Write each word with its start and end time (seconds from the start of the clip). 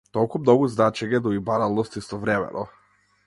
Толку 0.17 0.39
многу 0.43 0.69
значење, 0.75 1.19
но 1.27 1.35
и 1.39 1.43
баналност 1.51 1.99
истовремено. 2.01 2.67